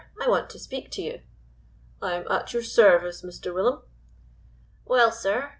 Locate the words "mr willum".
3.21-3.83